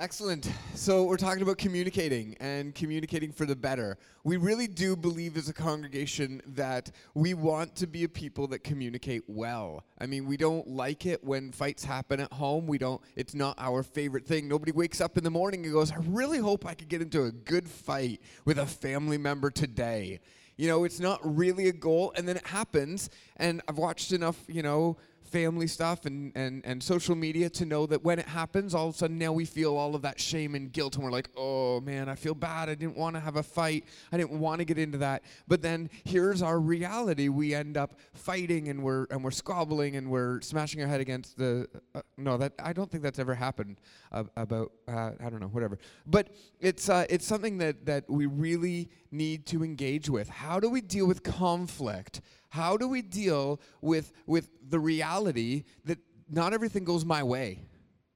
[0.00, 0.48] Excellent.
[0.76, 3.98] So, we're talking about communicating and communicating for the better.
[4.22, 8.60] We really do believe as a congregation that we want to be a people that
[8.60, 9.82] communicate well.
[9.98, 12.68] I mean, we don't like it when fights happen at home.
[12.68, 14.46] We don't it's not our favorite thing.
[14.46, 17.24] Nobody wakes up in the morning and goes, "I really hope I could get into
[17.24, 20.20] a good fight with a family member today."
[20.56, 24.36] You know, it's not really a goal and then it happens and I've watched enough,
[24.46, 24.96] you know,
[25.28, 28.94] family stuff and, and, and social media to know that when it happens, all of
[28.94, 31.80] a sudden now we feel all of that shame and guilt, and we're like, oh
[31.80, 32.68] man, I feel bad.
[32.68, 33.84] I didn't want to have a fight.
[34.12, 35.22] I didn't want to get into that.
[35.46, 40.10] But then here's our reality: we end up fighting, and we're and we're squabbling, and
[40.10, 41.68] we're smashing our head against the.
[41.94, 43.80] Uh, no, that I don't think that's ever happened.
[44.10, 45.78] Uh, about uh, I don't know, whatever.
[46.06, 50.28] But it's uh, it's something that that we really need to engage with.
[50.28, 52.20] How do we deal with conflict?
[52.48, 55.98] How do we deal with, with the reality that
[56.30, 57.60] not everything goes my way?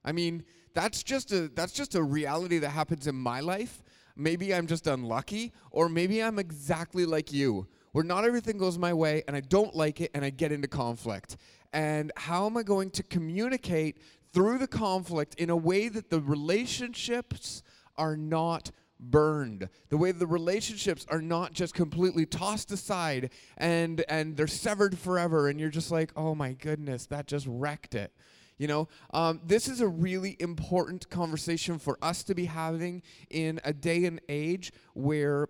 [0.03, 3.83] I mean, that's just a that's just a reality that happens in my life.
[4.15, 8.93] Maybe I'm just unlucky, or maybe I'm exactly like you, where not everything goes my
[8.93, 11.37] way and I don't like it and I get into conflict.
[11.73, 13.97] And how am I going to communicate
[14.33, 17.63] through the conflict in a way that the relationships
[17.95, 18.71] are not
[19.09, 19.69] burned.
[19.89, 25.47] The way the relationships are not just completely tossed aside and and they're severed forever
[25.47, 28.13] and you're just like, "Oh my goodness, that just wrecked it."
[28.57, 33.59] You know, um, this is a really important conversation for us to be having in
[33.63, 35.47] a day and age where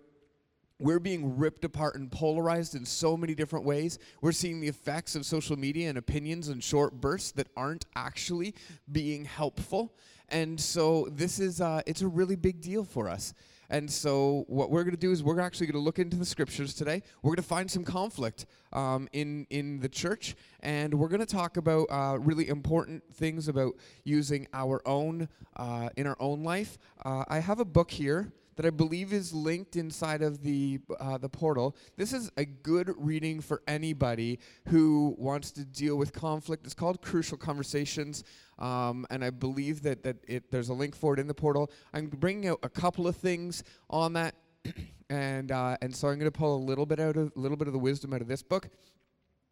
[0.80, 3.98] we're being ripped apart and polarized in so many different ways.
[4.20, 8.54] We're seeing the effects of social media and opinions and short bursts that aren't actually
[8.90, 9.94] being helpful.
[10.34, 13.34] And so this is uh, it's a really big deal for us.
[13.70, 16.24] And so what we're going to do is we're actually going to look into the
[16.24, 17.04] scriptures today.
[17.22, 21.34] We're going to find some conflict um, in in the church, and we're going to
[21.40, 26.78] talk about uh, really important things about using our own uh, in our own life.
[27.04, 31.18] Uh, I have a book here that I believe is linked inside of the uh,
[31.18, 31.76] the portal.
[31.96, 36.64] This is a good reading for anybody who wants to deal with conflict.
[36.64, 38.24] It's called Crucial Conversations,
[38.58, 41.70] um, and I believe that that it, there's a link for it in the portal.
[41.92, 44.34] I'm bringing out a couple of things on that,
[45.10, 47.56] and uh, and so I'm going to pull a little bit out of a little
[47.56, 48.68] bit of the wisdom out of this book.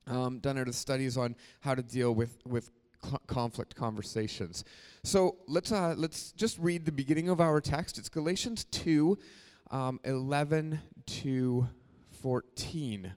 [0.08, 2.70] Um, done out of studies on how to deal with with
[3.26, 4.64] conflict conversations.
[5.04, 7.98] So let's uh, let's just read the beginning of our text.
[7.98, 9.18] It's Galatians 2,
[9.70, 11.68] um, 11 to
[12.22, 13.12] 14.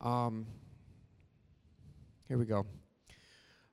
[0.00, 0.46] Um,
[2.28, 2.66] here we go.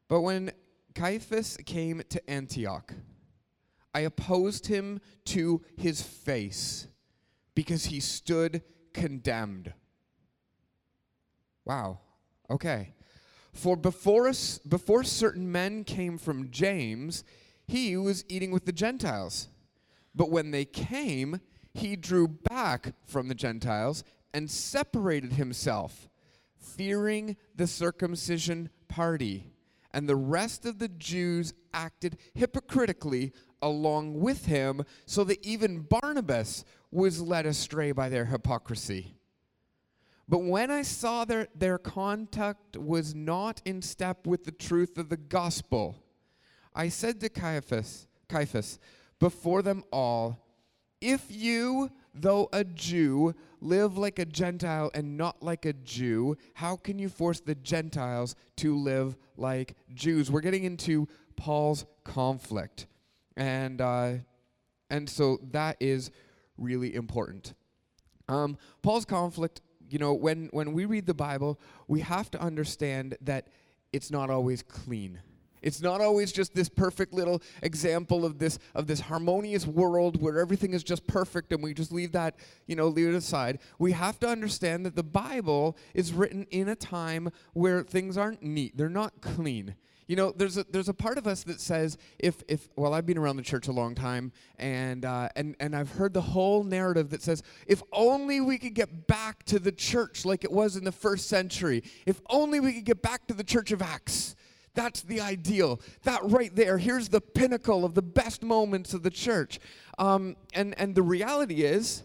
[0.07, 0.51] But when
[0.95, 2.94] Caiaphas came to Antioch,
[3.94, 6.88] I opposed him to his face
[7.56, 8.61] because he stood
[8.94, 9.73] condemned.
[11.66, 12.00] Wow.
[12.50, 12.94] Okay.
[13.52, 17.24] For before, us, before certain men came from James,
[17.68, 19.50] he was eating with the Gentiles.
[20.16, 21.42] But when they came,
[21.74, 26.10] he drew back from the Gentiles and separated himself,
[26.58, 29.46] fearing the circumcision party.
[29.92, 36.64] And the rest of the Jews acted hypocritically along with him, so that even Barnabas
[36.92, 39.19] was led astray by their hypocrisy.
[40.29, 45.09] But when I saw their, their conduct was not in step with the truth of
[45.09, 45.95] the gospel,
[46.75, 48.78] I said to Caiaphas, Caiaphas
[49.19, 50.45] before them all,
[51.01, 56.75] if you, though a Jew, live like a Gentile and not like a Jew, how
[56.75, 60.29] can you force the Gentiles to live like Jews?
[60.29, 61.07] We're getting into
[61.38, 62.85] Paul's conflict.
[63.35, 64.13] And, uh,
[64.91, 66.12] and so that is
[66.56, 67.56] really important.
[68.28, 73.17] Um, Paul's conflict you know, when, when we read the Bible, we have to understand
[73.22, 73.47] that
[73.91, 75.19] it's not always clean.
[75.61, 80.39] It's not always just this perfect little example of this of this harmonious world where
[80.39, 82.35] everything is just perfect and we just leave that,
[82.66, 83.59] you know, leave it aside.
[83.77, 88.41] We have to understand that the Bible is written in a time where things aren't
[88.41, 88.77] neat.
[88.77, 89.75] They're not clean.
[90.09, 93.06] You know, there's a, there's a part of us that says if if well, I've
[93.06, 96.63] been around the church a long time, and uh, and and I've heard the whole
[96.63, 100.75] narrative that says if only we could get back to the church like it was
[100.75, 104.36] in the first century, if only we could get back to the Church of Acts.
[104.74, 105.80] That's the ideal.
[106.06, 109.60] That right there, here's the pinnacle of the best moments of the church.
[110.00, 112.01] Um, and and the reality is,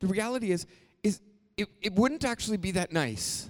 [0.00, 0.66] the reality is,
[1.02, 1.22] is
[1.56, 3.48] it, it wouldn't actually be that nice.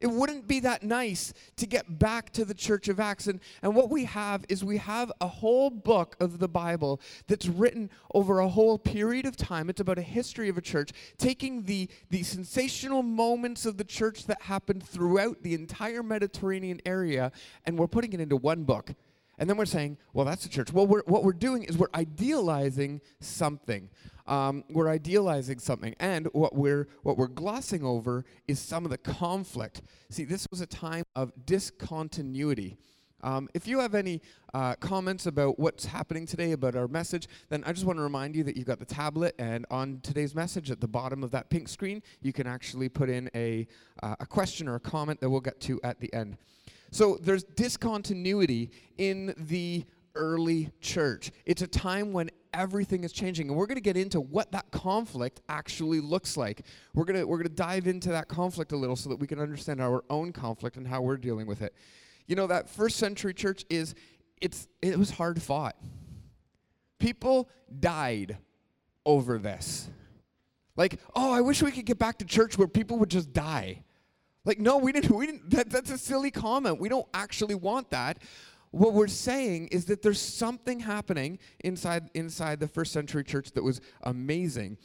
[0.00, 3.26] It wouldn't be that nice to get back to the church of Acts.
[3.26, 7.46] And, and what we have is we have a whole book of the Bible that's
[7.46, 9.68] written over a whole period of time.
[9.68, 14.24] It's about a history of a church, taking the, the sensational moments of the church
[14.26, 17.30] that happened throughout the entire Mediterranean area,
[17.66, 18.94] and we're putting it into one book.
[19.40, 20.70] And then we're saying, well, that's the church.
[20.70, 23.88] Well, we're, what we're doing is we're idealizing something.
[24.26, 28.98] Um, we're idealizing something, and what we're what we're glossing over is some of the
[28.98, 29.82] conflict.
[30.08, 32.76] See, this was a time of discontinuity.
[33.22, 34.22] Um, if you have any
[34.54, 38.36] uh, comments about what's happening today, about our message, then I just want to remind
[38.36, 41.50] you that you've got the tablet, and on today's message at the bottom of that
[41.50, 43.66] pink screen, you can actually put in a,
[44.02, 46.36] uh, a question or a comment that we'll get to at the end.
[46.90, 49.84] So there's discontinuity in the
[50.14, 51.30] early church.
[51.46, 54.70] It's a time when everything is changing and we're going to get into what that
[54.72, 56.66] conflict actually looks like.
[56.94, 59.26] We're going to we're going to dive into that conflict a little so that we
[59.26, 61.74] can understand our own conflict and how we're dealing with it.
[62.26, 63.94] You know that first century church is
[64.40, 65.76] it's it was hard fought.
[66.98, 67.48] People
[67.78, 68.36] died
[69.06, 69.88] over this.
[70.76, 73.82] Like, oh, I wish we could get back to church where people would just die.
[74.44, 75.10] Like, no, we didn't.
[75.16, 75.50] We didn't.
[75.50, 76.80] That, that's a silly comment.
[76.80, 78.18] We don't actually want that.
[78.70, 83.64] What we're saying is that there's something happening inside inside the first century church that
[83.64, 84.78] was amazing,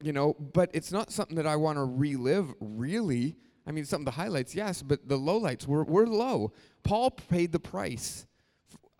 [0.00, 0.34] you know.
[0.34, 2.54] But it's not something that I want to relive.
[2.60, 3.36] Really,
[3.66, 6.52] I mean, some of the highlights, yes, but the lowlights were were low.
[6.84, 8.26] Paul paid the price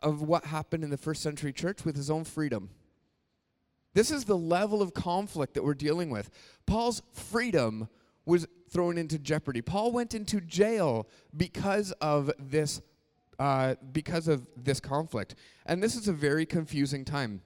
[0.03, 2.71] of what happened in the first century church with his own freedom.
[3.95, 6.31] This is the level of conflict that we're dealing with.
[6.67, 7.89] Paul's freedom
[8.27, 9.61] was thrown into jeopardy.
[9.61, 12.81] Paul went into jail because of this
[13.39, 15.37] uh, because of this conflict.
[15.67, 17.41] And this is a very confusing time.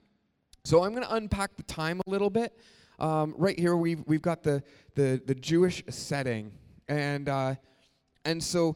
[0.65, 2.57] So I'm going to unpack the time a little bit.
[2.99, 4.63] Um, right here, we've, we've got the,
[4.95, 6.51] the, the Jewish setting.
[6.87, 7.55] And, uh,
[8.25, 8.75] and so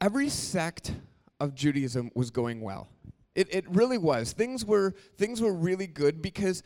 [0.00, 0.94] every sect
[1.40, 2.88] of Judaism was going well.
[3.34, 4.32] It, it really was.
[4.32, 6.62] Things were, things were really good because,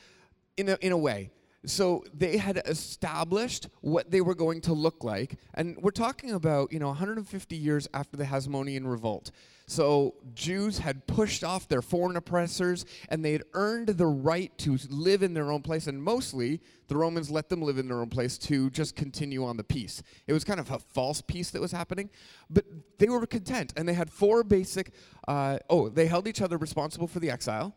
[0.57, 1.31] in a, in a way,
[1.67, 5.39] so they had established what they were going to look like.
[5.55, 9.31] And we're talking about you know 150 years after the hasmonean revolt.
[9.67, 14.77] So jews had pushed off their foreign oppressors and they had earned the right to
[14.89, 15.87] live in their own place.
[15.87, 19.57] And mostly the romans let them live in their own place to just continue on
[19.57, 20.03] the peace.
[20.27, 22.11] It was kind of a false peace that was happening.
[22.49, 22.65] But
[22.99, 24.93] they were content and they had four basic
[25.29, 27.77] uh, oh they held each other responsible for the exile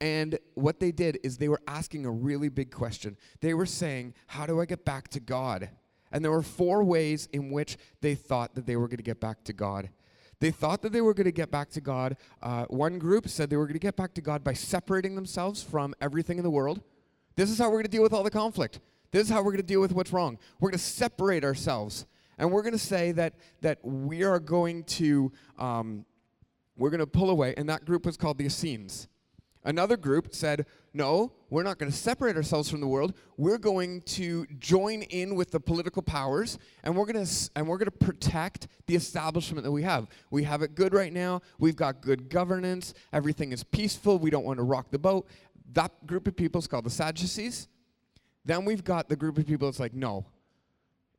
[0.00, 3.16] and what they did is they were asking a really big question.
[3.40, 5.70] They were saying, How do I get back to God?
[6.12, 9.20] And there were four ways in which they thought that they were going to get
[9.20, 9.90] back to God.
[10.38, 12.16] They thought that they were going to get back to God.
[12.42, 15.62] Uh, one group said they were going to get back to God by separating themselves
[15.62, 16.82] from everything in the world.
[17.36, 18.80] This is how we're going to deal with all the conflict.
[19.10, 20.38] This is how we're going to deal with what's wrong.
[20.60, 22.06] We're going to separate ourselves.
[22.38, 26.04] And we're going to say that, that we are going to, um,
[26.76, 27.54] we're going to pull away.
[27.56, 29.08] And that group was called the Essenes.
[29.66, 30.64] Another group said,
[30.94, 33.14] no, we're not going to separate ourselves from the world.
[33.36, 38.94] We're going to join in with the political powers and we're going to protect the
[38.94, 40.06] establishment that we have.
[40.30, 41.42] We have it good right now.
[41.58, 42.94] We've got good governance.
[43.12, 44.20] Everything is peaceful.
[44.20, 45.26] We don't want to rock the boat.
[45.72, 47.66] That group of people is called the Sadducees.
[48.44, 50.26] Then we've got the group of people that's like, no.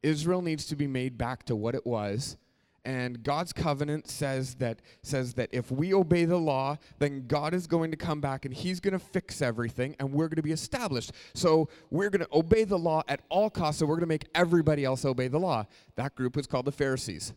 [0.02, 2.38] Israel needs to be made back to what it was
[2.88, 7.68] and God's covenant says that says that if we obey the law, then God is
[7.68, 10.54] going to come back and he's going to fix everything and we're going to be
[10.54, 11.12] established.
[11.34, 14.30] So we're going to obey the law at all costs, so we're going to make
[14.34, 15.66] everybody else obey the law.
[15.98, 17.34] That group was called the Pharisees.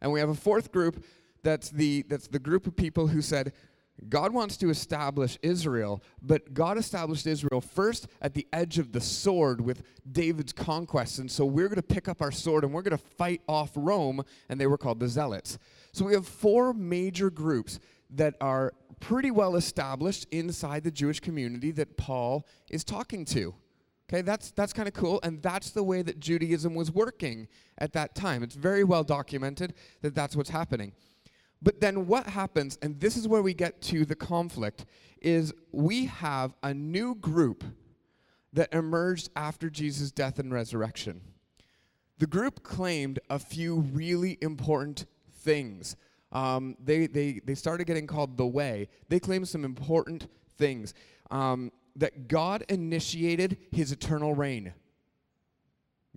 [0.00, 1.04] And we have a fourth group
[1.42, 3.52] that's the that's the group of people who said
[4.08, 9.00] God wants to establish Israel, but God established Israel first at the edge of the
[9.00, 11.18] sword with David's conquests.
[11.18, 13.72] And so we're going to pick up our sword and we're going to fight off
[13.74, 15.58] Rome, and they were called the Zealots.
[15.92, 21.70] So we have four major groups that are pretty well established inside the Jewish community
[21.72, 23.54] that Paul is talking to.
[24.10, 27.92] Okay, that's, that's kind of cool, and that's the way that Judaism was working at
[27.92, 28.42] that time.
[28.42, 30.92] It's very well documented that that's what's happening.
[31.60, 34.86] But then what happens, and this is where we get to the conflict,
[35.20, 37.64] is we have a new group
[38.52, 41.20] that emerged after Jesus' death and resurrection.
[42.18, 45.06] The group claimed a few really important
[45.40, 45.96] things.
[46.32, 48.88] Um, they, they, they started getting called the Way.
[49.08, 50.94] They claimed some important things
[51.30, 54.72] um, that God initiated his eternal reign.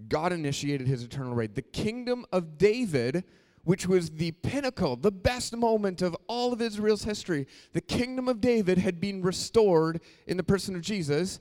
[0.07, 1.51] God initiated his eternal reign.
[1.53, 3.24] The kingdom of David
[3.63, 7.48] which was the pinnacle, the best moment of all of Israel's history.
[7.74, 11.39] The kingdom of David had been restored in the person of Jesus.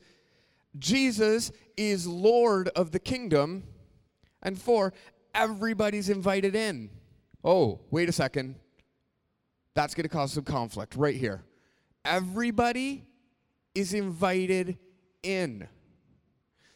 [0.78, 3.64] Jesus is Lord of the kingdom.
[4.42, 4.92] And four,
[5.34, 6.90] everybody's invited in.
[7.42, 8.56] Oh, wait a second.
[9.74, 11.42] That's going to cause some conflict right here.
[12.04, 13.04] Everybody
[13.74, 14.78] is invited
[15.22, 15.68] in.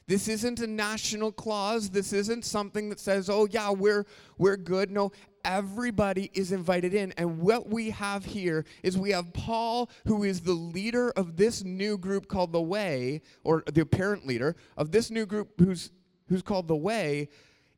[0.07, 1.89] This isn't a national clause.
[1.89, 4.05] This isn't something that says, oh, yeah, we're,
[4.37, 4.91] we're good.
[4.91, 5.13] No,
[5.45, 7.13] everybody is invited in.
[7.17, 11.65] And what we have here is we have Paul, who is the leader of this
[11.65, 15.91] new group called the Way, or the apparent leader of this new group who's,
[16.29, 17.29] who's called the Way,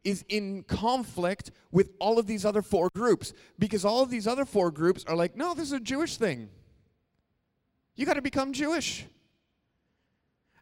[0.05, 4.45] is in conflict with all of these other four groups because all of these other
[4.45, 6.49] four groups are like, no, this is a Jewish thing.
[7.97, 9.07] You got to become Jewish.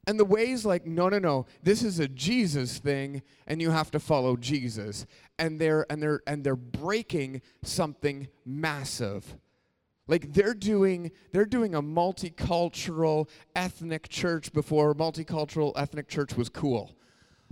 [0.06, 1.46] And the way's like, no, no, no.
[1.62, 5.06] This is a Jesus thing, and you have to follow Jesus.
[5.38, 9.36] And they're and they're and they're breaking something massive.
[10.06, 16.94] Like they're doing they're doing a multicultural ethnic church before multicultural ethnic church was cool.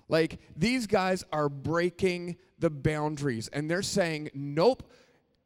[0.08, 4.82] Like these guys are breaking the boundaries and they're saying, nope,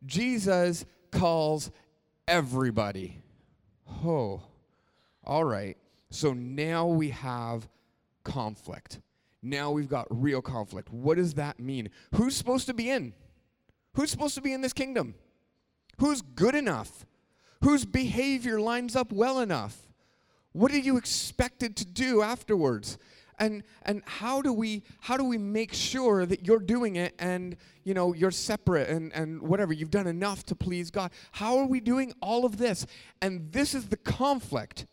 [0.04, 1.70] Jesus calls
[2.26, 3.20] everybody.
[4.04, 4.42] Oh,
[5.22, 5.76] all right.
[6.16, 7.68] So now we have
[8.24, 9.00] conflict.
[9.42, 10.90] Now we've got real conflict.
[10.90, 11.90] What does that mean?
[12.14, 13.12] Who's supposed to be in?
[13.92, 15.14] Who's supposed to be in this kingdom?
[15.98, 17.04] Who's good enough?
[17.62, 19.88] Whose behavior lines up well enough?
[20.52, 22.98] What are you expected to do afterwards?
[23.38, 27.54] and and how do we how do we make sure that you're doing it and
[27.84, 31.66] you know you're separate and and whatever you've done enough to please God how are
[31.66, 32.86] we doing all of this
[33.20, 34.86] and this is the conflict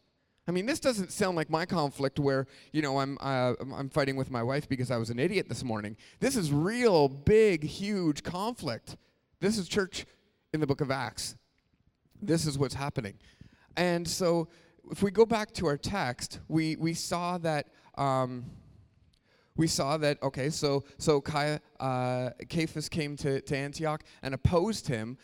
[0.48, 4.18] I mean, this doesn't sound like my conflict where, you know, I'm, uh, I'm fighting
[4.18, 5.96] with my wife because I was an idiot this morning.
[6.20, 8.98] This is real, big, huge conflict.
[9.40, 10.06] This is church
[10.54, 11.38] in the book of Acts.
[12.22, 13.16] This is what's happening.
[13.78, 14.50] And so,
[14.92, 17.68] if we go back to our text, we, we saw that.
[17.98, 18.46] Um,
[19.56, 25.16] we saw that okay so so Caiaphas uh, came to, to antioch and opposed him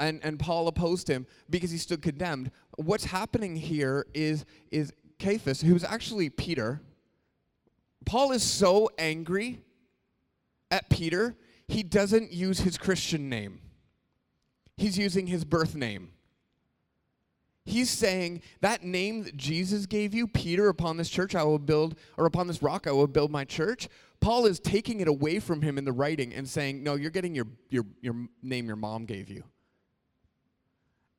[0.00, 2.50] and, and Paul opposed him because he stood condemned.
[2.76, 4.92] What's happening here is, is
[5.22, 6.80] Cephas, who's actually Peter.
[8.06, 9.60] Paul is so angry
[10.70, 11.36] at Peter,
[11.68, 13.60] he doesn't use his Christian name.
[14.76, 16.10] He's using his birth name.
[17.64, 21.96] He's saying that name that Jesus gave you, Peter, upon this church I will build,
[22.16, 23.88] or upon this rock I will build my church.
[24.20, 27.34] Paul is taking it away from him in the writing and saying, No, you're getting
[27.34, 29.44] your, your, your name your mom gave you.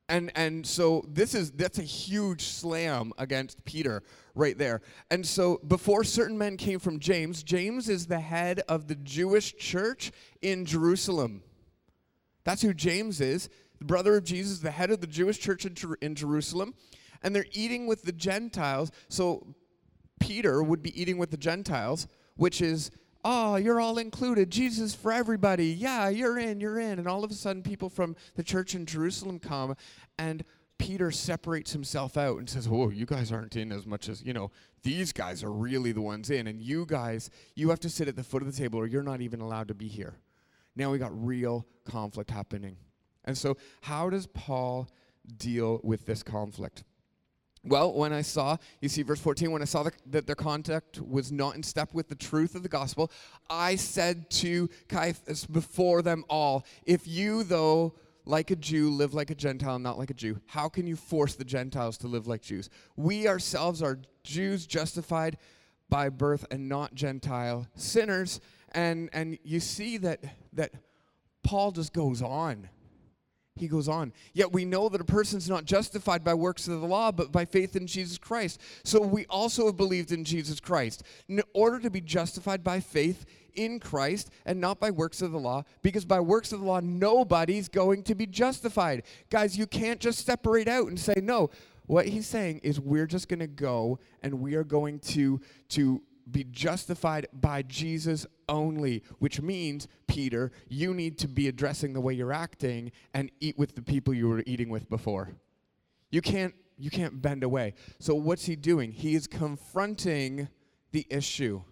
[0.08, 4.02] And, and so this is that's a huge slam against Peter
[4.34, 4.82] right there.
[5.10, 9.56] And so before certain men came from James, James is the head of the Jewish
[9.56, 11.42] church in Jerusalem.
[12.44, 15.76] That's who James is, the brother of Jesus, the head of the Jewish church in,
[16.00, 16.74] in Jerusalem.
[17.22, 18.90] And they're eating with the Gentiles.
[19.08, 19.54] So
[20.20, 22.90] Peter would be eating with the Gentiles, which is
[23.24, 24.50] oh, you're all included.
[24.50, 25.66] Jesus for everybody.
[25.66, 26.98] Yeah, you're in, you're in.
[26.98, 29.76] And all of a sudden, people from the church in Jerusalem come,
[30.18, 30.44] and
[30.78, 34.32] Peter separates himself out and says, Oh, you guys aren't in as much as, you
[34.32, 34.50] know,
[34.82, 36.48] these guys are really the ones in.
[36.48, 39.02] And you guys, you have to sit at the foot of the table or you're
[39.02, 40.16] not even allowed to be here.
[40.74, 42.76] Now we got real conflict happening.
[43.24, 44.88] And so, how does Paul
[45.36, 46.82] deal with this conflict?
[47.64, 51.00] Well, when I saw, you see, verse 14, when I saw the, that their conduct
[51.00, 53.10] was not in step with the truth of the gospel,
[53.48, 59.30] I said to Caiaphas before them all, If you, though, like a Jew, live like
[59.30, 62.42] a Gentile, not like a Jew, how can you force the Gentiles to live like
[62.42, 62.68] Jews?
[62.96, 65.38] We ourselves are Jews justified
[65.88, 68.40] by birth and not Gentile sinners.
[68.72, 70.72] And, and you see that, that
[71.44, 72.68] Paul just goes on
[73.54, 76.86] he goes on, yet we know that a person's not justified by works of the
[76.86, 78.60] law, but by faith in Jesus Christ.
[78.82, 83.26] So we also have believed in Jesus Christ in order to be justified by faith
[83.54, 86.80] in Christ and not by works of the law, because by works of the law,
[86.80, 89.02] nobody's going to be justified.
[89.28, 91.50] Guys, you can't just separate out and say, no.
[91.86, 95.40] What he's saying is we're just going to go and we are going to,
[95.70, 96.00] to
[96.30, 102.14] be justified by Jesus only, which means, Peter, you need to be addressing the way
[102.14, 105.30] you're acting and eat with the people you were eating with before.
[106.10, 107.74] You can't you can't bend away.
[108.00, 108.90] So what's he doing?
[108.90, 110.48] He is confronting
[110.90, 111.62] the issue.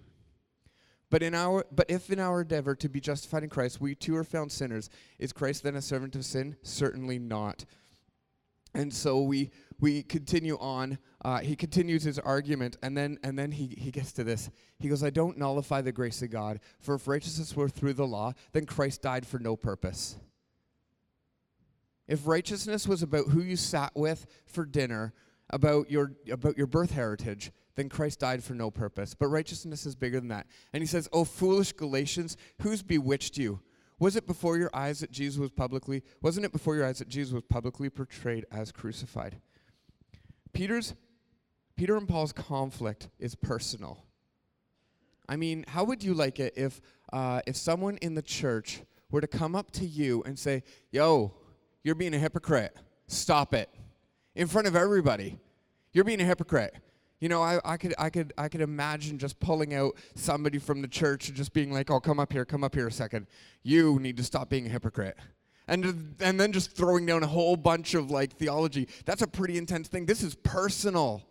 [1.10, 4.16] But in our but if in our endeavor to be justified in Christ we too
[4.16, 4.88] are found sinners,
[5.18, 6.56] is Christ then a servant of sin?
[6.62, 7.64] Certainly not.
[8.74, 10.98] And so we we continue on.
[11.22, 14.50] Uh, he continues his argument, and then and then he, he gets to this.
[14.78, 18.06] He goes, "I don't nullify the grace of God, for if righteousness were through the
[18.06, 20.16] law, then Christ died for no purpose."
[22.08, 25.12] If righteousness was about who you sat with for dinner,
[25.50, 29.14] about your about your birth heritage, then Christ died for no purpose.
[29.14, 30.46] But righteousness is bigger than that.
[30.72, 33.60] And he says, "Oh foolish Galatians, who's bewitched you?"
[33.98, 37.08] Was it before your eyes that Jesus was publicly, wasn't it before your eyes that
[37.08, 39.42] Jesus was publicly portrayed as crucified?
[40.54, 40.94] Peter's,
[41.80, 44.04] Peter and Paul's conflict is personal.
[45.26, 46.78] I mean, how would you like it if,
[47.10, 51.32] uh, if someone in the church were to come up to you and say, Yo,
[51.82, 52.76] you're being a hypocrite.
[53.06, 53.70] Stop it.
[54.34, 55.38] In front of everybody.
[55.94, 56.74] You're being a hypocrite.
[57.18, 60.82] You know, I, I could I could I could imagine just pulling out somebody from
[60.82, 63.26] the church and just being like, "Oh, come up here, come up here a second.
[63.62, 65.16] You need to stop being a hypocrite."
[65.66, 68.86] And and then just throwing down a whole bunch of like theology.
[69.06, 70.04] That's a pretty intense thing.
[70.04, 71.24] This is personal.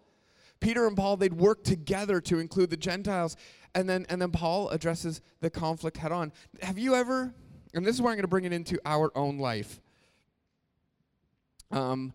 [0.60, 3.36] Peter and Paul they'd work together to include the Gentiles,
[3.76, 6.32] and then and then Paul addresses the conflict head on.
[6.62, 7.34] Have you ever?
[7.74, 9.80] And this is where I'm going to bring it into our own life.
[11.72, 12.14] Um,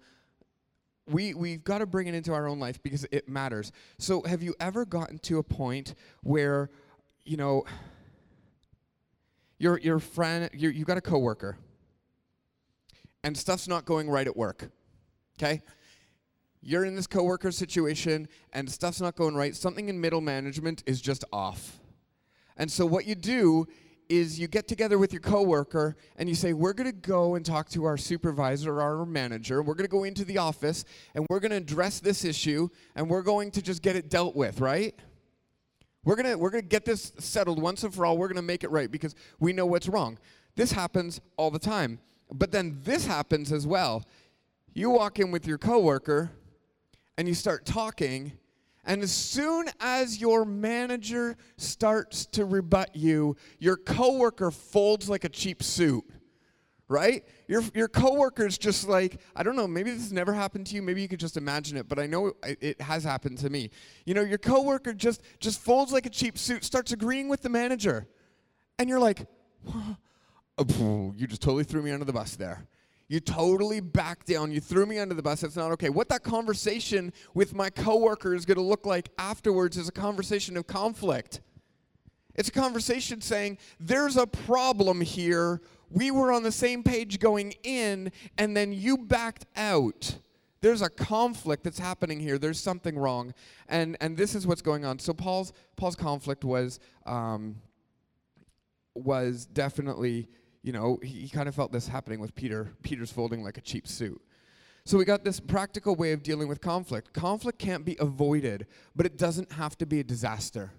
[1.07, 3.73] we we've got to bring it into our own life because it matters.
[3.99, 6.71] So have you ever gotten to a point where
[7.25, 7.65] you know
[9.59, 11.57] your your friend you you got a coworker
[13.25, 14.71] and stuff's not going right at work.
[15.39, 15.63] Okay?
[16.67, 19.55] You're in this coworker situation and stuff's not going right.
[19.55, 21.79] Something in middle management is just off.
[22.57, 23.67] And so what you do
[24.09, 27.45] is you get together with your coworker and you say, We're going to go and
[27.45, 29.63] talk to our supervisor or our manager.
[29.63, 33.11] We're going to go into the office and we're going to address this issue and
[33.11, 34.95] we're going to just get it dealt with, right?
[36.05, 38.17] We're going to we're going to get this settled once and for all.
[38.17, 40.19] We're going to make it right because we know what's wrong.
[40.57, 41.99] This happens all the time.
[42.33, 44.05] But then this happens as well.
[44.73, 46.31] You walk in with your coworker
[47.17, 48.33] and you start talking
[48.87, 55.29] and as soon as your manager starts to rebut you, your coworker folds like a
[55.29, 56.05] cheap suit.
[56.87, 57.25] Right?
[57.49, 60.83] Your your coworker's just like, I don't know, maybe this has never happened to you,
[60.83, 63.71] maybe you could just imagine it, but I know it, it has happened to me.
[64.05, 67.49] You know, your coworker just just folds like a cheap suit, starts agreeing with the
[67.49, 68.07] manager.
[68.79, 69.27] And you're like,
[70.59, 72.67] oh, you just totally threw me under the bus there.
[73.09, 74.51] You totally backed down.
[74.51, 75.43] You threw me under the bus.
[75.43, 75.91] That's not okay.
[75.91, 80.57] What that conversation with my coworker is going to look like afterwards is a conversation
[80.57, 81.41] of conflict.
[82.35, 85.61] It's a conversation saying, there's a problem here.
[85.91, 90.19] We were on the same page going in, and then you backed out.
[90.61, 92.39] There's a conflict that's happening here.
[92.39, 93.35] There's something wrong,
[93.69, 94.99] and and this is what's going on.
[94.99, 97.57] So Paul's Paul's conflict was um,
[98.95, 100.27] was definitely
[100.65, 102.71] you know, he, he kind of felt this happening with Peter.
[102.83, 104.21] Peter's folding like a cheap suit.
[104.87, 107.13] So we got this practical way of dealing with conflict.
[107.13, 110.73] Conflict can't be avoided, but it doesn't have to be a disaster.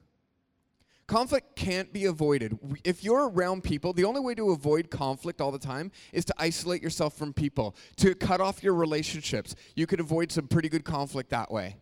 [1.07, 2.57] Conflict can't be avoided.
[2.83, 6.35] If you're around people, the only way to avoid conflict all the time is to
[6.39, 9.55] isolate yourself from people, to cut off your relationships.
[9.75, 11.77] You could avoid some pretty good conflict that way.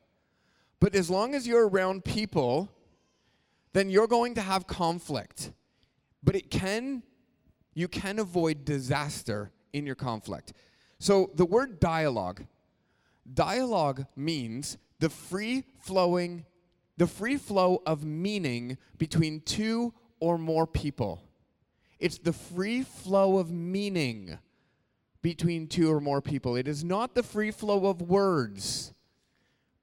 [0.81, 2.69] But as long as you're around people,
[3.71, 5.53] then you're going to have conflict.
[6.21, 7.03] But it can
[7.73, 10.53] you can avoid disaster in your conflict.
[10.99, 12.45] So the word dialogue,
[13.33, 16.45] dialogue means the free flowing,
[16.97, 21.21] the free flow of meaning between two or more people.
[21.99, 24.37] It's the free flow of meaning
[25.21, 26.55] between two or more people.
[26.55, 28.93] It is not the free flow of words,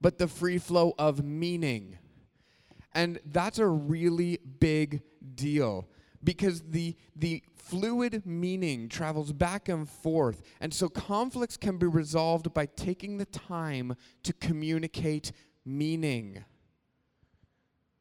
[0.00, 1.98] but the free flow of meaning.
[2.92, 5.02] And that's a really big
[5.34, 5.88] deal
[6.22, 10.42] because the, the fluid meaning travels back and forth.
[10.60, 15.32] And so conflicts can be resolved by taking the time to communicate
[15.64, 16.44] meaning.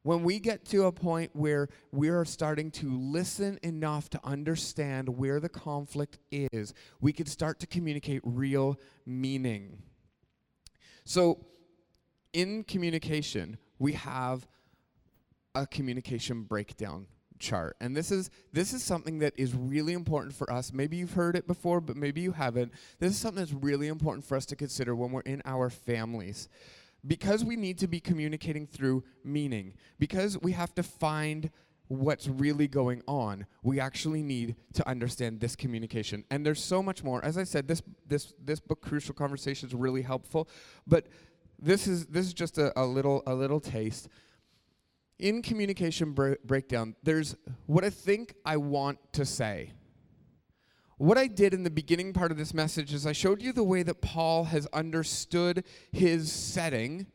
[0.04, 5.10] When we get to a point where we are starting to listen enough to understand
[5.10, 9.84] where the conflict is, we can start to communicate real meaning.
[11.04, 11.46] So,
[12.32, 14.48] in communication, we have
[15.56, 17.08] a communication breakdown
[17.40, 17.76] chart.
[17.80, 20.72] And this is this is something that is really important for us.
[20.74, 22.74] Maybe you've heard it before, but maybe you haven't.
[23.00, 26.50] This is something that's really important for us to consider when we're in our families.
[27.08, 31.50] Because we need to be communicating through meaning, because we have to find
[31.88, 36.24] what's really going on, we actually need to understand this communication.
[36.30, 37.24] And there's so much more.
[37.24, 40.50] As I said, this this this book Crucial Conversation is really helpful,
[40.86, 41.08] but
[41.58, 44.08] this is this is just a, a little a little taste
[45.20, 49.74] in communication bre- breakdown, there's what I think I want to say.
[50.98, 53.64] What I did in the beginning part of this message is I showed you the
[53.64, 57.08] way that Paul has understood his setting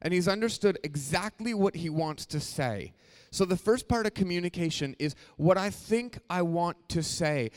[0.00, 2.92] and he's understood exactly what he wants to say.
[3.30, 7.50] So, the first part of communication is what I think I want to say.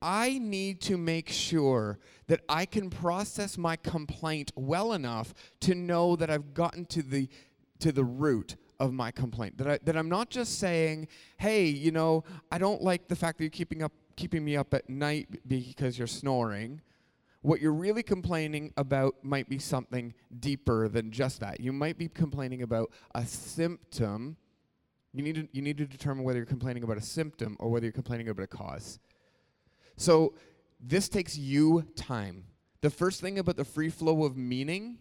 [0.00, 6.16] I need to make sure that I can process my complaint well enough to know
[6.16, 7.28] that I've gotten to the
[7.80, 9.56] to the root of my complaint.
[9.58, 13.38] That, I, that I'm not just saying, hey, you know, I don't like the fact
[13.38, 16.80] that you're keeping, up, keeping me up at night because you're snoring.
[17.42, 21.60] What you're really complaining about might be something deeper than just that.
[21.60, 24.36] You might be complaining about a symptom.
[25.14, 27.86] You need to, you need to determine whether you're complaining about a symptom or whether
[27.86, 28.98] you're complaining about a cause.
[29.96, 30.34] So
[30.80, 32.46] this takes you time.
[32.80, 34.98] The first thing about the free flow of meaning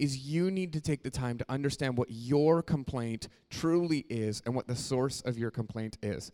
[0.00, 4.54] is you need to take the time to understand what your complaint truly is and
[4.54, 6.32] what the source of your complaint is.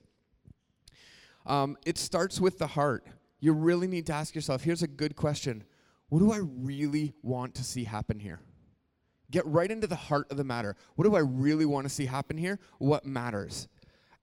[1.44, 3.06] Um, it starts with the heart.
[3.40, 5.64] You really need to ask yourself here's a good question
[6.08, 8.40] What do I really want to see happen here?
[9.32, 10.76] Get right into the heart of the matter.
[10.94, 12.60] What do I really want to see happen here?
[12.78, 13.66] What matters?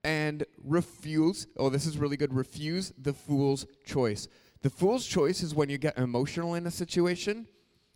[0.06, 2.34] And refuse, oh, this is really good.
[2.34, 4.30] Refuse the fool's choice.
[4.62, 7.48] The fool's choice is when you get emotional in a situation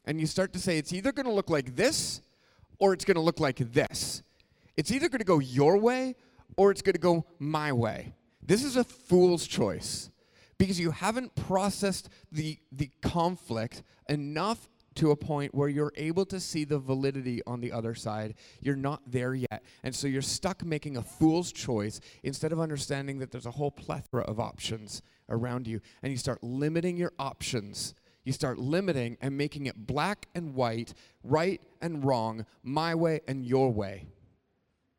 [0.07, 2.21] and you start to say it's either going to look like this
[2.79, 4.23] or it's going to look like this.
[4.77, 6.15] It's either going to go your way
[6.55, 8.13] or it's going to go my way.
[8.41, 10.09] This is a fool's choice
[10.57, 16.39] because you haven't processed the, the conflict enough to a point where you're able to
[16.39, 18.33] see the validity on the other side.
[18.61, 19.61] You're not there yet.
[19.83, 23.69] And so you're stuck making a fool's choice instead of understanding that there's a whole
[23.69, 25.81] plethora of options around you.
[26.01, 27.93] And you start limiting your options
[28.27, 33.45] you start limiting and making it black and white, right and wrong, my way and
[33.45, 34.05] your way.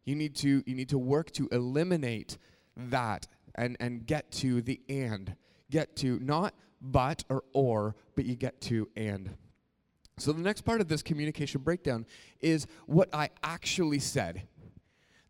[0.07, 2.39] You need to, you need to work to eliminate
[2.75, 5.37] that and, and get to the and.
[5.71, 9.37] Get to not but or or, but you get to and.
[10.17, 12.07] So the next part of this communication breakdown
[12.41, 14.45] is what I actually said.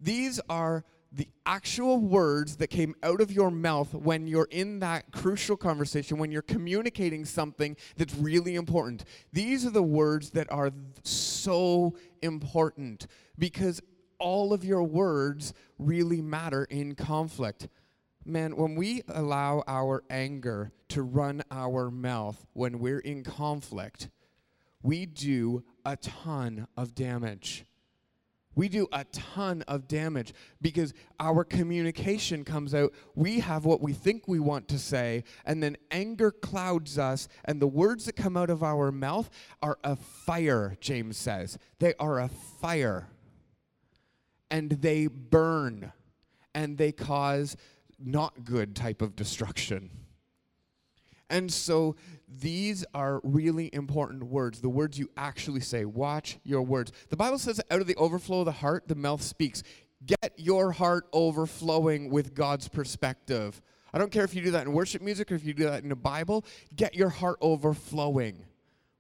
[0.01, 5.11] These are the actual words that came out of your mouth when you're in that
[5.11, 9.05] crucial conversation, when you're communicating something that's really important.
[9.33, 10.71] These are the words that are
[11.03, 13.07] so important
[13.39, 13.81] because
[14.19, 17.69] all of your words really matter in conflict.
[18.25, 24.11] Man, when we allow our anger to run our mouth when we're in conflict,
[24.83, 27.65] we do a ton of damage
[28.59, 32.93] we do a ton of damage because our communication comes out.
[33.15, 37.63] We have what we think we want to say, and then anger clouds us, and
[37.63, 39.31] the words that come out of our mouth
[39.63, 41.57] are a fire, James says.
[41.79, 43.07] They are a fire.
[44.51, 45.93] And they burn,
[46.53, 47.57] and they cause
[47.97, 49.89] not good type of destruction.
[51.31, 51.97] And so
[52.29, 55.85] these are really important words, the words you actually say.
[55.85, 56.93] Watch your words.
[57.11, 59.63] The Bible says, out of the overflow of the heart, the mouth speaks.
[60.05, 63.61] Get your heart overflowing with God's perspective.
[63.93, 65.83] I don't care if you do that in worship music or if you do that
[65.83, 66.45] in the Bible,
[66.77, 68.45] get your heart overflowing.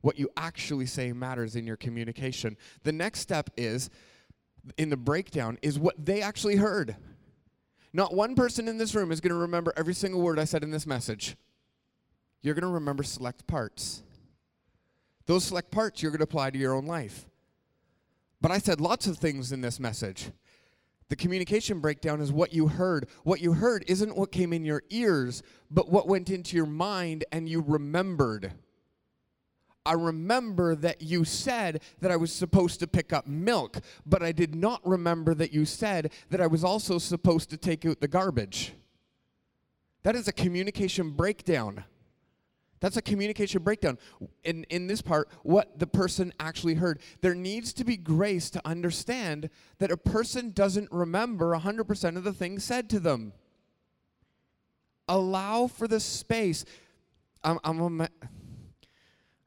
[0.00, 2.56] What you actually say matters in your communication.
[2.84, 3.90] The next step is,
[4.76, 6.96] in the breakdown, is what they actually heard.
[7.92, 10.62] Not one person in this room is going to remember every single word I said
[10.62, 11.36] in this message
[12.42, 14.02] you're going to remember select parts.
[15.26, 17.26] Those select parts you're going to apply to your own life.
[18.40, 20.30] But I said lots of things in this message.
[21.08, 23.08] The communication breakdown is what you heard.
[23.24, 27.24] What you heard isn't what came in your ears, but what went into your mind
[27.32, 28.52] and you remembered.
[29.86, 34.32] I remember that you said that I was supposed to pick up milk, but I
[34.32, 38.08] did not remember that you said that I was also supposed to take out the
[38.08, 38.74] garbage.
[40.02, 41.84] That is a communication breakdown.
[42.80, 43.98] That's a communication breakdown.
[44.44, 47.00] In, in this part, what the person actually heard.
[47.20, 52.32] There needs to be grace to understand that a person doesn't remember 100% of the
[52.32, 53.32] things said to them.
[55.08, 56.64] Allow for the space.
[57.42, 58.02] I'm, I'm,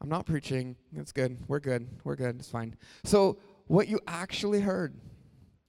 [0.02, 0.76] I'm not preaching.
[0.96, 1.38] It's good.
[1.48, 1.88] We're good.
[2.04, 2.38] We're good.
[2.40, 2.76] It's fine.
[3.04, 4.96] So, what you actually heard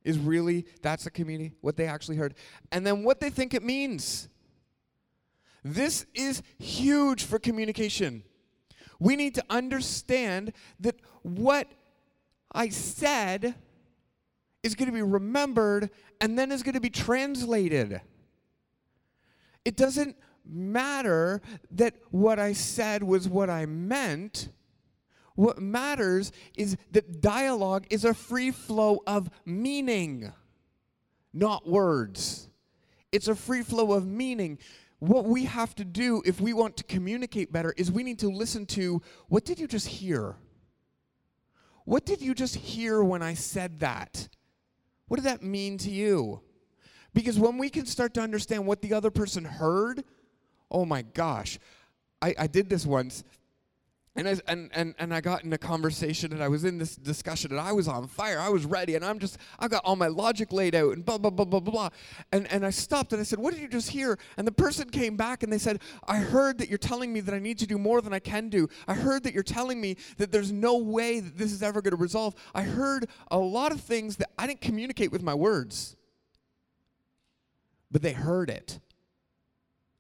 [0.05, 2.35] is really that's a community, what they actually heard.
[2.73, 4.29] And then what they think it means.
[5.65, 8.25] This is huge for communication.
[8.99, 11.69] We need to understand that what
[12.53, 13.55] I said
[14.63, 18.01] is going to be remembered and then is going to be translated.
[19.65, 21.41] It doesn't matter
[21.73, 24.49] that what I said was what I meant.
[25.35, 30.33] What matters is that dialogue is a free flow of meaning,
[31.33, 32.49] not words.
[33.11, 34.59] It's a free flow of meaning
[35.03, 38.29] what we have to do if we want to communicate better is we need to
[38.29, 40.37] listen to what did you just hear?
[41.85, 44.29] What did you just hear when I said that?
[45.09, 46.41] What did that mean to you?
[47.15, 50.05] Because when we can start to understand what the other person heard,
[50.71, 51.59] oh my gosh.
[52.23, 53.25] I, I did this once
[54.15, 56.97] and, I, and, and, and I got in a conversation and I was in this
[56.97, 58.39] discussion and I was on fire.
[58.39, 61.17] I was ready and I'm just, I got all my logic laid out and blah,
[61.17, 61.89] blah, blah, blah, blah.
[62.31, 64.19] And, and I stopped and I said, What did you just hear?
[64.37, 67.35] And the person came back and they said, I heard that you're telling me that
[67.35, 68.69] I need to do more than I can do.
[68.87, 71.93] I heard that you're telling me that there's no way that this is ever going
[71.93, 72.35] to resolve.
[72.55, 75.97] I heard a lot of things that I didn't communicate with my words,
[77.91, 78.79] but they heard it.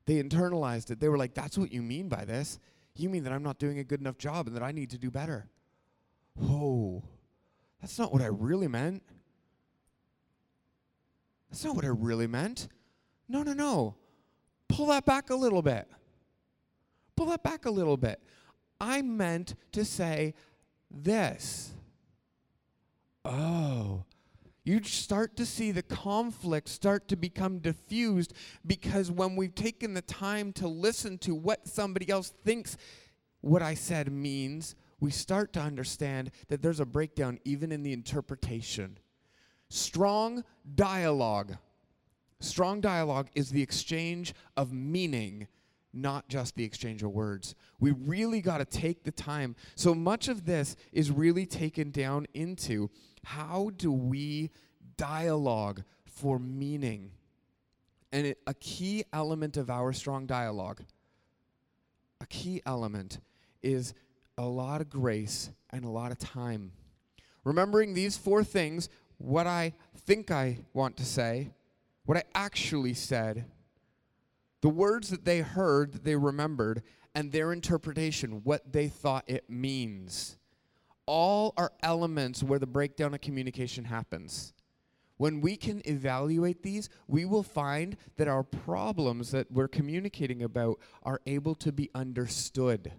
[0.04, 1.00] They internalized it.
[1.00, 2.58] They were like, that's what you mean by this.
[2.94, 4.98] You mean that I'm not doing a good enough job and that I need to
[4.98, 5.48] do better.
[6.40, 7.02] Oh,
[7.80, 9.02] that's not what I really meant.
[11.50, 12.68] That's not what I really meant.
[13.28, 13.96] No, no, no.
[14.68, 15.88] Pull that back a little bit.
[17.16, 18.22] Pull that back a little bit.
[18.80, 20.34] I meant to say
[20.90, 21.72] this.
[23.24, 24.04] Oh,
[24.64, 28.32] you start to see the conflict start to become diffused
[28.66, 32.76] because when we've taken the time to listen to what somebody else thinks
[33.40, 37.92] what I said means, we start to understand that there's a breakdown even in the
[37.92, 38.98] interpretation.
[39.68, 40.44] Strong
[40.76, 41.56] dialogue.
[42.38, 45.48] Strong dialogue is the exchange of meaning,
[45.92, 47.54] not just the exchange of words.
[47.80, 49.56] We really got to take the time.
[49.74, 52.90] So much of this is really taken down into
[53.24, 54.50] how do we
[54.96, 57.10] dialogue for meaning?
[58.10, 60.82] And it, a key element of our strong dialogue,
[62.20, 63.20] a key element
[63.62, 63.94] is
[64.38, 66.72] a lot of grace and a lot of time.
[67.44, 71.50] Remembering these four things what I think I want to say,
[72.04, 73.44] what I actually said,
[74.62, 76.82] the words that they heard, that they remembered,
[77.14, 80.38] and their interpretation, what they thought it means.
[81.04, 84.54] All are elements where the breakdown of communication happens.
[85.18, 90.80] When we can evaluate these, we will find that our problems that we're communicating about
[91.02, 92.92] are able to be understood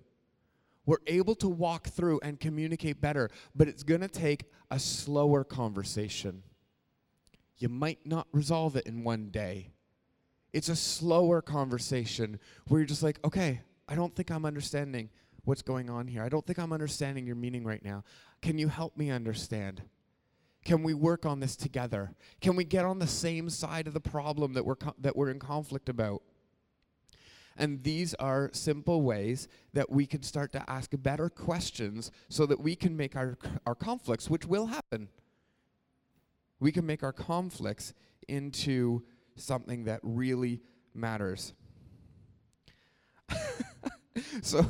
[0.85, 5.43] we're able to walk through and communicate better, but it's going to take a slower
[5.43, 6.43] conversation.
[7.57, 9.69] You might not resolve it in one day.
[10.53, 15.09] It's a slower conversation where you're just like, okay, I don't think I'm understanding
[15.45, 16.23] what's going on here.
[16.23, 18.03] I don't think I'm understanding your meaning right now.
[18.41, 19.81] Can you help me understand?
[20.63, 22.13] Can we work on this together?
[22.39, 25.29] Can we get on the same side of the problem that we're, co- that we're
[25.29, 26.21] in conflict about?
[27.57, 32.59] And these are simple ways that we can start to ask better questions so that
[32.59, 35.09] we can make our, our conflicts, which will happen,
[36.59, 37.93] we can make our conflicts
[38.27, 39.03] into
[39.35, 40.61] something that really
[40.93, 41.53] matters.
[44.41, 44.65] so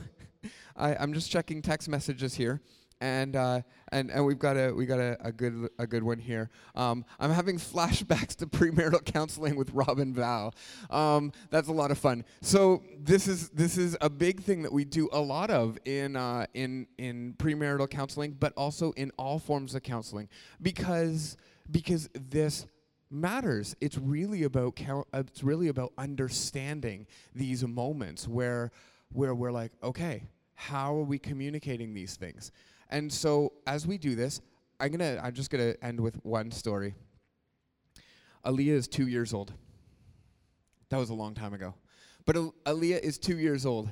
[0.76, 2.62] I, I'm just checking text messages here
[3.04, 6.20] and uh, and and we've got a we got a, a good a good one
[6.20, 6.50] here.
[6.74, 10.56] Um, I'm having flashbacks to premarital counseling with Robin Val.
[10.90, 12.24] Um, that's a lot of fun.
[12.42, 16.16] So this is this is a big thing that we do a lot of in
[16.16, 20.30] uh, in in premarital counseling, but also in all forms of counseling
[20.62, 21.36] because
[21.70, 22.66] because this
[23.14, 23.76] matters.
[23.80, 28.72] It's really about count, uh, it's really about understanding these moments where
[29.12, 30.24] where we're like, okay,
[30.56, 32.52] how are we communicating these things?
[32.90, 34.42] And so as we do this,
[34.80, 36.96] I'm gonna I'm just gonna end with one story.
[38.46, 39.54] Aaliyah is two years old.
[40.90, 41.76] That was a long time ago.
[42.26, 43.90] But Aaliyah is two years old.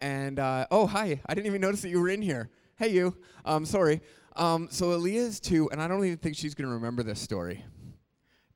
[0.00, 2.50] And uh, oh hi, I didn't even notice that you were in here.
[2.76, 3.16] Hey you.
[3.44, 4.00] Um sorry.
[4.36, 7.64] Um, so Aaliyah is two, and I don't even think she's gonna remember this story.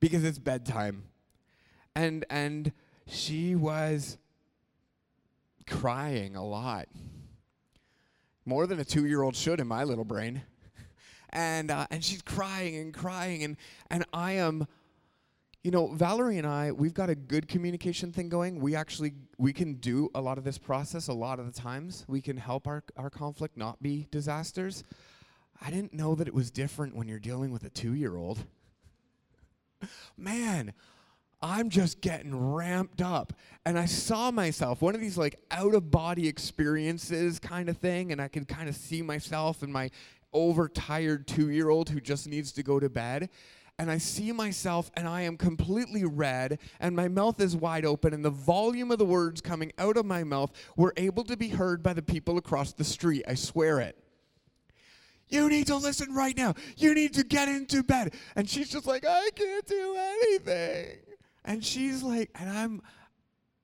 [0.01, 1.05] Because it's bedtime.
[1.95, 2.73] And and
[3.07, 4.19] she was
[5.67, 6.89] crying a lot
[8.49, 10.43] more than a two year old should in my little brain.
[11.31, 13.57] and, uh, and she's crying and crying, and,
[13.91, 14.67] and I am.
[15.65, 18.61] You know, Valerie and I, we've got a good communication thing going.
[18.61, 22.05] We actually we can do a lot of this process a lot of the times.
[22.09, 24.85] We can help our, our conflict not be disasters.
[25.61, 28.39] I didn't know that it was different when you're dealing with a two year old.
[30.17, 30.73] Man,
[31.41, 33.33] I'm just getting ramped up.
[33.65, 38.13] And I saw myself, one of these like out of body experiences kind of thing,
[38.13, 39.91] and I could kind of see myself and my
[40.33, 43.31] overtired two year old who just needs to go to bed.
[43.81, 48.13] And I see myself, and I am completely red, and my mouth is wide open,
[48.13, 51.51] and the volume of the words coming out of my mouth were able to be
[51.51, 53.23] heard by the people across the street.
[53.29, 53.97] I swear it.
[55.29, 56.55] You need to listen right now.
[56.77, 58.15] You need to get into bed.
[58.37, 60.99] And she's just like, I can't do anything.
[61.45, 62.83] And she's like, and I'm,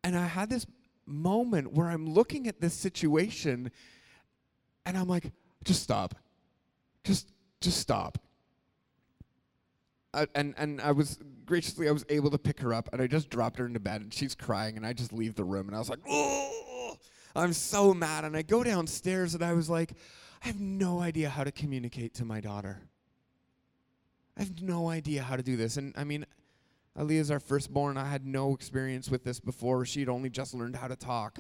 [0.03, 0.67] and I had this
[1.07, 3.71] moment where I'm looking at this situation
[4.87, 5.33] and I'm like,
[5.65, 6.15] just stop.
[7.05, 8.19] Just, just stop.
[10.35, 13.31] And and I was graciously I was able to pick her up and I just
[13.31, 15.81] dropped her into bed and she's crying and I just leave the room and I
[15.81, 16.97] was like, oh,
[17.35, 19.93] I'm so mad and I go downstairs and I was like,
[20.45, 22.83] I have no idea how to communicate to my daughter.
[24.37, 26.27] I have no idea how to do this and I mean
[26.99, 27.97] Aaliyah's our firstborn.
[27.97, 29.87] I had no experience with this before.
[29.87, 31.39] She'd only just learned how to talk.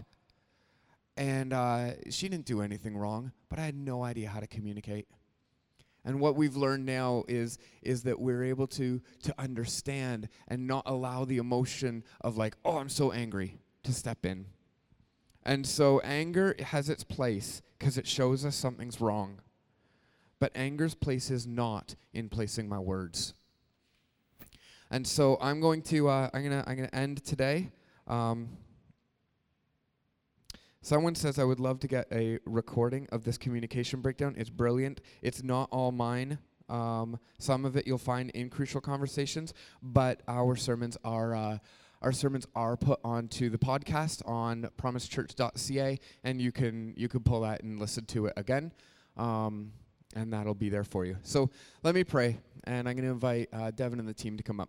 [1.18, 5.06] And uh, she didn't do anything wrong, but I had no idea how to communicate.
[6.04, 10.82] And what we've learned now is, is that we're able to, to understand and not
[10.86, 13.58] allow the emotion of, like, oh, I'm so angry.
[13.84, 14.46] to step in.
[15.44, 19.42] And so anger has its place because it shows us something's wrong.
[20.38, 23.34] But anger's place is not in placing my words.
[24.90, 27.72] And so I'm going to uh, I'm gonna I'm gonna end today.
[28.06, 28.56] Um,
[30.80, 34.34] someone says I would love to get a recording of this communication breakdown.
[34.38, 35.02] It's brilliant.
[35.20, 36.38] It's not all mine.
[36.70, 41.34] Um, some of it you'll find in crucial conversations, but our sermons are.
[41.34, 41.58] Uh,
[42.04, 47.40] our sermons are put onto the podcast on promisechurch.ca, and you can you can pull
[47.40, 48.72] that and listen to it again,
[49.16, 49.72] um,
[50.14, 51.16] and that'll be there for you.
[51.22, 51.48] So
[51.82, 54.60] let me pray, and I'm going to invite uh, Devin and the team to come
[54.60, 54.68] up.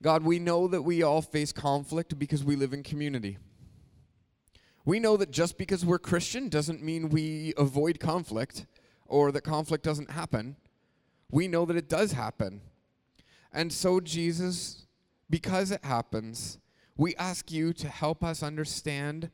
[0.00, 3.36] God, we know that we all face conflict because we live in community.
[4.86, 8.64] We know that just because we're Christian doesn't mean we avoid conflict
[9.04, 10.56] or that conflict doesn't happen.
[11.30, 12.62] We know that it does happen.
[13.52, 14.86] And so, Jesus,
[15.32, 16.58] because it happens,
[16.94, 19.30] we ask you to help us understand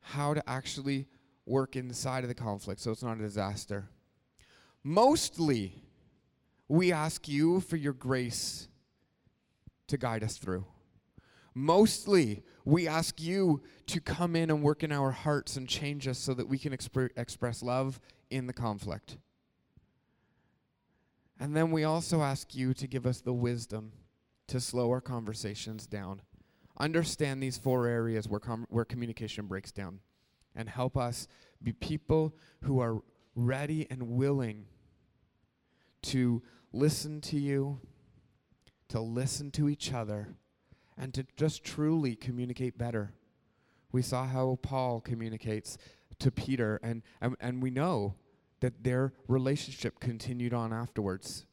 [0.00, 1.08] how to actually
[1.46, 3.88] work inside of the conflict so it's not a disaster.
[4.82, 5.82] Mostly,
[6.68, 8.68] we ask you for your grace
[9.88, 10.66] to guide us through.
[11.54, 16.18] Mostly, we ask you to come in and work in our hearts and change us
[16.18, 19.16] so that we can exp- express love in the conflict.
[21.40, 23.92] And then we also ask you to give us the wisdom
[24.48, 26.22] to slow our conversations down.
[26.78, 30.00] Understand these four areas where, com- where communication breaks down
[30.54, 31.28] and help us
[31.62, 33.02] be people who are
[33.34, 34.66] ready and willing
[36.02, 37.80] to listen to you,
[38.88, 40.28] to listen to each other,
[40.98, 43.12] and to just truly communicate better.
[43.92, 45.78] We saw how Paul communicates
[46.18, 48.14] to Peter, and, and, and we know
[48.60, 51.46] that their relationship continued on afterwards.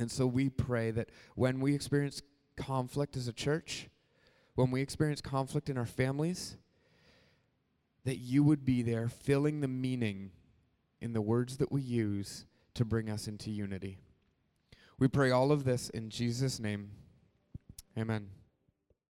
[0.00, 2.22] And so we pray that when we experience
[2.56, 3.90] conflict as a church,
[4.54, 6.56] when we experience conflict in our families,
[8.04, 10.30] that you would be there filling the meaning
[11.02, 13.98] in the words that we use to bring us into unity.
[14.98, 16.92] We pray all of this in Jesus' name.
[17.98, 18.39] Amen.